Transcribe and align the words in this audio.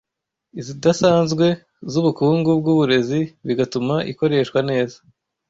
izidasanzwe 0.59 1.45
zubukungu 1.91 2.49
bwuburezi 2.59 3.19
bigatuma 3.47 3.95
ikoreshwa 4.11 4.59
neza 4.69 4.97